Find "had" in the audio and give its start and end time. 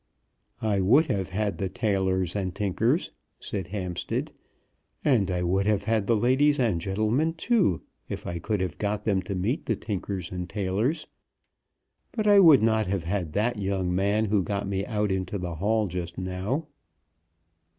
1.29-1.59, 5.83-6.07, 13.03-13.33